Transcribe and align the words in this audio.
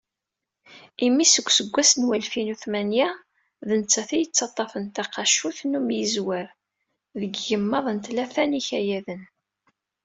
Imi 1.07 1.25
seg 1.27 1.45
useggas 1.49 1.91
n 1.95 2.05
walfin 2.07 2.51
u 2.53 2.55
tmanya, 2.63 3.07
d 3.67 3.69
nettat 3.79 4.09
i 4.15 4.17
yettaṭṭafen 4.19 4.85
taqacut 4.95 5.59
n 5.65 5.77
umyizwer 5.79 6.47
deg 7.19 7.31
yigemmaḍ 7.35 7.85
n 7.91 7.97
tlata 8.05 8.43
n 8.49 8.57
yikayaden. 8.57 9.23